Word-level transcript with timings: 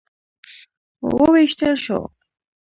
وویشتل 1.17 1.73
شو. 1.83 1.99